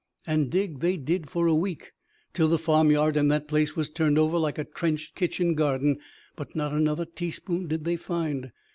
[0.25, 1.91] And dig they did for a week,
[2.33, 5.99] till the farmyard in that place was turned over like a trenched kitchen garden.
[6.35, 8.51] But not another teaspoon did they find.